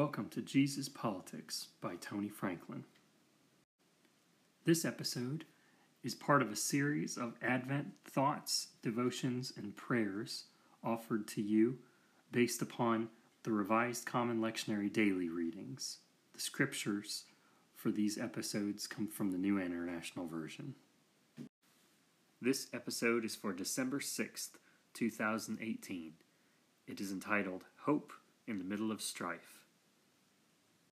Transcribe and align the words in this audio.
Welcome 0.00 0.30
to 0.30 0.40
Jesus 0.40 0.88
Politics 0.88 1.66
by 1.82 1.96
Tony 1.96 2.30
Franklin. 2.30 2.84
This 4.64 4.86
episode 4.86 5.44
is 6.02 6.14
part 6.14 6.40
of 6.40 6.50
a 6.50 6.56
series 6.56 7.18
of 7.18 7.34
Advent 7.42 7.88
thoughts, 8.06 8.68
devotions, 8.82 9.52
and 9.58 9.76
prayers 9.76 10.44
offered 10.82 11.28
to 11.28 11.42
you 11.42 11.80
based 12.32 12.62
upon 12.62 13.10
the 13.42 13.52
Revised 13.52 14.06
Common 14.06 14.40
Lectionary 14.40 14.90
daily 14.90 15.28
readings. 15.28 15.98
The 16.32 16.40
scriptures 16.40 17.24
for 17.76 17.90
these 17.90 18.16
episodes 18.16 18.86
come 18.86 19.06
from 19.06 19.32
the 19.32 19.38
New 19.38 19.60
International 19.60 20.26
Version. 20.26 20.76
This 22.40 22.68
episode 22.72 23.26
is 23.26 23.36
for 23.36 23.52
December 23.52 24.00
6th, 24.00 24.52
2018. 24.94 26.14
It 26.86 27.02
is 27.02 27.12
entitled 27.12 27.64
Hope 27.80 28.14
in 28.46 28.56
the 28.56 28.64
Middle 28.64 28.90
of 28.90 29.02
Strife. 29.02 29.59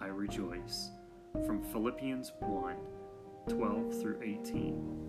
I 0.00 0.06
rejoice. 0.08 0.90
From 1.46 1.62
Philippians 1.62 2.32
1 2.40 2.76
12 3.48 4.00
through 4.00 4.18
18. 4.22 5.06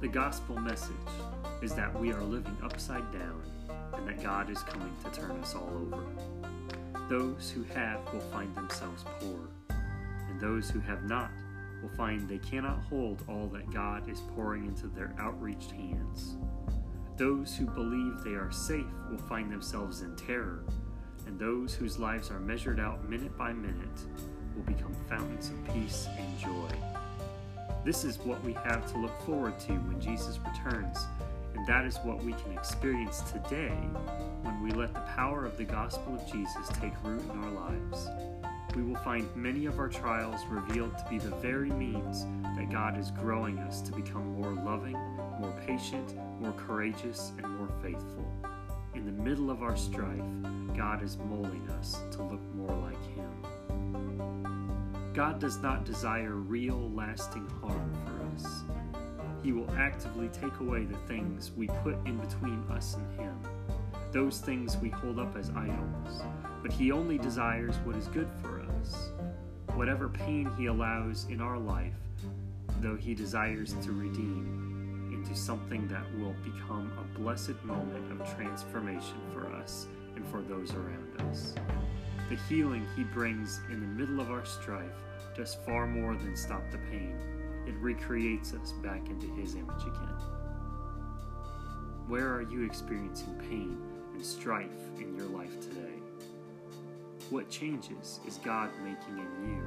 The 0.00 0.08
gospel 0.08 0.58
message 0.58 0.90
is 1.60 1.74
that 1.74 1.98
we 1.98 2.12
are 2.12 2.22
living 2.22 2.56
upside 2.64 3.12
down 3.12 3.42
and 3.94 4.08
that 4.08 4.22
God 4.22 4.50
is 4.50 4.58
coming 4.62 4.92
to 5.04 5.10
turn 5.20 5.32
us 5.40 5.54
all 5.54 5.70
over. 5.76 6.04
Those 7.08 7.50
who 7.50 7.62
have 7.74 8.00
will 8.12 8.20
find 8.32 8.54
themselves 8.56 9.04
poor, 9.20 9.48
and 10.28 10.40
those 10.40 10.70
who 10.70 10.80
have 10.80 11.04
not 11.04 11.30
will 11.82 11.90
find 11.90 12.28
they 12.28 12.38
cannot 12.38 12.80
hold 12.88 13.22
all 13.28 13.48
that 13.48 13.70
God 13.72 14.08
is 14.08 14.20
pouring 14.34 14.66
into 14.66 14.86
their 14.86 15.14
outreached 15.18 15.72
hands. 15.72 16.36
Those 17.16 17.56
who 17.56 17.66
believe 17.66 18.22
they 18.24 18.30
are 18.30 18.52
safe 18.52 18.86
will 19.10 19.18
find 19.18 19.50
themselves 19.50 20.00
in 20.02 20.16
terror, 20.16 20.64
and 21.26 21.38
those 21.38 21.74
whose 21.74 21.98
lives 21.98 22.30
are 22.30 22.40
measured 22.40 22.80
out 22.80 23.08
minute 23.08 23.36
by 23.36 23.52
minute 23.52 24.06
will 24.54 24.62
become 24.62 24.94
fountains 25.08 25.50
of 25.50 25.74
peace 25.74 26.08
and 26.16 26.38
joy. 26.38 26.70
This 27.84 28.04
is 28.04 28.18
what 28.18 28.42
we 28.44 28.52
have 28.52 28.90
to 28.92 28.98
look 28.98 29.20
forward 29.26 29.58
to 29.60 29.72
when 29.72 30.00
Jesus 30.00 30.38
returns, 30.38 30.98
and 31.54 31.66
that 31.66 31.84
is 31.84 31.98
what 31.98 32.22
we 32.22 32.32
can 32.32 32.52
experience 32.52 33.22
today 33.22 33.76
when 34.42 34.62
we 34.62 34.70
let 34.70 34.94
the 34.94 35.00
power 35.00 35.44
of 35.44 35.56
the 35.56 35.64
gospel 35.64 36.14
of 36.14 36.32
Jesus 36.32 36.68
take 36.80 36.92
root 37.02 37.22
in 37.22 37.44
our 37.44 37.50
lives 37.50 38.08
we 38.74 38.82
will 38.82 38.96
find 38.96 39.28
many 39.36 39.66
of 39.66 39.78
our 39.78 39.88
trials 39.88 40.40
revealed 40.48 40.96
to 40.96 41.04
be 41.10 41.18
the 41.18 41.34
very 41.36 41.70
means 41.70 42.24
that 42.56 42.70
God 42.70 42.98
is 42.98 43.10
growing 43.10 43.58
us 43.58 43.80
to 43.82 43.92
become 43.92 44.40
more 44.40 44.52
loving, 44.52 44.96
more 45.40 45.54
patient, 45.66 46.16
more 46.40 46.52
courageous, 46.52 47.32
and 47.38 47.58
more 47.58 47.68
faithful. 47.82 48.32
In 48.94 49.04
the 49.04 49.12
middle 49.12 49.50
of 49.50 49.62
our 49.62 49.76
strife, 49.76 50.22
God 50.76 51.02
is 51.02 51.18
molding 51.18 51.68
us 51.70 52.00
to 52.12 52.22
look 52.22 52.42
more 52.54 52.74
like 52.76 53.04
Him. 53.14 55.12
God 55.12 55.38
does 55.38 55.58
not 55.58 55.84
desire 55.84 56.34
real, 56.34 56.90
lasting 56.94 57.46
harm 57.60 57.92
for 58.06 58.36
us. 58.36 58.62
He 59.42 59.52
will 59.52 59.70
actively 59.72 60.28
take 60.28 60.60
away 60.60 60.84
the 60.84 60.96
things 61.08 61.50
we 61.56 61.66
put 61.82 61.96
in 62.06 62.16
between 62.18 62.64
us 62.70 62.94
and 62.94 63.20
Him, 63.20 63.38
those 64.12 64.38
things 64.38 64.78
we 64.78 64.88
hold 64.88 65.18
up 65.18 65.36
as 65.36 65.50
idols, 65.50 66.22
but 66.62 66.72
He 66.72 66.92
only 66.92 67.18
desires 67.18 67.74
what 67.84 67.96
is 67.96 68.08
good 68.08 68.28
for 68.40 68.60
us. 68.78 69.10
Whatever 69.74 70.08
pain 70.08 70.50
He 70.56 70.66
allows 70.66 71.26
in 71.28 71.40
our 71.40 71.58
life, 71.58 71.92
though 72.80 72.96
He 72.96 73.14
desires 73.14 73.74
to 73.82 73.92
redeem 73.92 75.10
into 75.12 75.34
something 75.34 75.86
that 75.88 76.04
will 76.18 76.34
become 76.44 76.90
a 76.98 77.18
blessed 77.18 77.62
moment 77.64 78.10
of 78.12 78.34
transformation 78.36 79.20
for 79.32 79.46
us 79.54 79.86
and 80.16 80.26
for 80.28 80.40
those 80.42 80.72
around 80.72 81.20
us. 81.30 81.54
The 82.28 82.36
healing 82.48 82.86
He 82.96 83.04
brings 83.04 83.60
in 83.70 83.80
the 83.80 83.86
middle 83.86 84.20
of 84.20 84.30
our 84.30 84.44
strife 84.44 84.86
does 85.36 85.56
far 85.66 85.86
more 85.86 86.14
than 86.14 86.36
stop 86.36 86.62
the 86.70 86.78
pain. 86.90 87.16
It 87.66 87.74
recreates 87.76 88.54
us 88.54 88.72
back 88.82 89.08
into 89.08 89.26
His 89.34 89.54
image 89.54 89.82
again. 89.82 90.16
Where 92.08 92.34
are 92.34 92.42
you 92.42 92.64
experiencing 92.64 93.34
pain 93.48 93.80
and 94.14 94.24
strife 94.24 94.68
in 94.98 95.16
your 95.16 95.26
life 95.26 95.60
today? 95.60 96.01
What 97.32 97.48
changes 97.48 98.20
is 98.28 98.36
God 98.44 98.68
making 98.84 99.16
in 99.16 99.48
you 99.48 99.64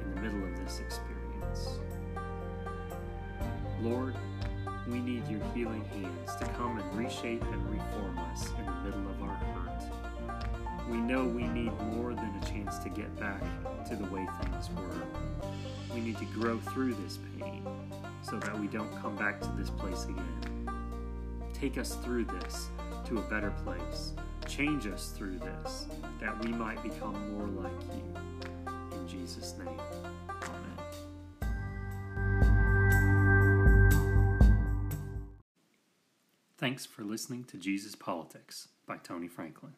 in 0.00 0.14
the 0.14 0.20
middle 0.22 0.42
of 0.42 0.58
this 0.58 0.80
experience? 0.80 1.78
Lord, 3.82 4.14
we 4.88 5.00
need 5.00 5.28
your 5.28 5.44
healing 5.54 5.84
hands 5.84 6.34
to 6.36 6.46
come 6.56 6.78
and 6.78 6.98
reshape 6.98 7.42
and 7.42 7.70
reform 7.70 8.18
us 8.20 8.48
in 8.58 8.64
the 8.64 8.72
middle 8.84 9.10
of 9.10 9.22
our 9.22 9.36
hurt. 9.36 10.88
We 10.88 10.96
know 10.96 11.24
we 11.26 11.46
need 11.46 11.78
more 11.94 12.14
than 12.14 12.40
a 12.42 12.46
chance 12.46 12.78
to 12.78 12.88
get 12.88 13.14
back 13.20 13.42
to 13.90 13.96
the 13.96 14.04
way 14.04 14.26
things 14.42 14.70
were. 14.70 15.06
We 15.94 16.00
need 16.00 16.16
to 16.16 16.24
grow 16.24 16.58
through 16.58 16.94
this 16.94 17.18
pain 17.38 17.66
so 18.22 18.38
that 18.38 18.58
we 18.58 18.66
don't 18.66 18.98
come 19.02 19.14
back 19.14 19.42
to 19.42 19.48
this 19.58 19.68
place 19.68 20.04
again. 20.04 20.70
Take 21.52 21.76
us 21.76 21.96
through 21.96 22.24
this 22.24 22.70
to 23.08 23.18
a 23.18 23.22
better 23.28 23.50
place 23.62 24.14
Change 24.56 24.86
us 24.86 25.08
through 25.08 25.40
this, 25.40 25.86
that 26.20 26.44
we 26.44 26.52
might 26.52 26.80
become 26.80 27.36
more 27.36 27.48
like 27.64 27.72
you. 27.92 28.14
In 28.92 29.08
Jesus' 29.08 29.54
name, 29.58 29.80
Amen. 30.30 30.78
Thanks 36.56 36.86
for 36.86 37.02
listening 37.02 37.42
to 37.44 37.56
Jesus 37.56 37.96
Politics 37.96 38.68
by 38.86 38.96
Tony 38.98 39.26
Franklin. 39.26 39.72